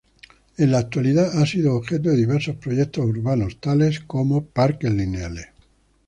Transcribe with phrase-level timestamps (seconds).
[0.57, 5.49] En la actualidad, ha sido objeto de diversos proyectos urbanos, tales como parques lineales.